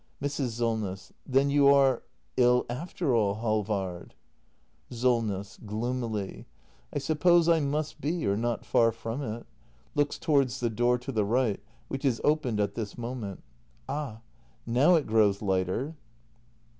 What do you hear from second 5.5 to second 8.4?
[Gloomily.] I suppose I must be— or